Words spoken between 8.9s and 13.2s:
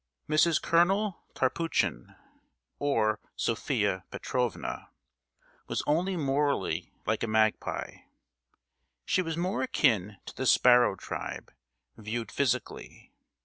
she was more akin to the sparrow tribe, viewed physically.